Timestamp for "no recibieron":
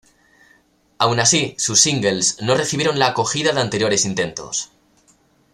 2.41-2.97